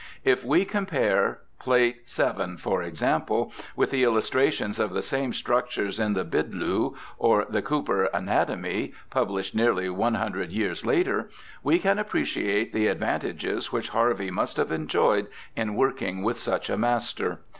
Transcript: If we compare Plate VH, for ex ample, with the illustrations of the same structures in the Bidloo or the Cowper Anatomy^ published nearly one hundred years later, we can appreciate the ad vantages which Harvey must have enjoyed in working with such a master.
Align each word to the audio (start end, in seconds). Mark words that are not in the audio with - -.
If 0.23 0.43
we 0.43 0.65
compare 0.65 1.41
Plate 1.59 2.07
VH, 2.07 2.59
for 2.59 2.81
ex 2.81 3.03
ample, 3.03 3.53
with 3.75 3.91
the 3.91 4.03
illustrations 4.03 4.79
of 4.79 4.93
the 4.93 5.03
same 5.03 5.31
structures 5.31 5.99
in 5.99 6.13
the 6.13 6.25
Bidloo 6.25 6.95
or 7.19 7.45
the 7.47 7.61
Cowper 7.61 8.09
Anatomy^ 8.11 8.93
published 9.11 9.53
nearly 9.53 9.91
one 9.91 10.15
hundred 10.15 10.49
years 10.51 10.83
later, 10.87 11.29
we 11.61 11.77
can 11.77 11.99
appreciate 11.99 12.73
the 12.73 12.89
ad 12.89 12.99
vantages 12.99 13.71
which 13.71 13.89
Harvey 13.89 14.31
must 14.31 14.57
have 14.57 14.71
enjoyed 14.71 15.27
in 15.55 15.75
working 15.75 16.23
with 16.23 16.39
such 16.39 16.67
a 16.71 16.77
master. 16.79 17.41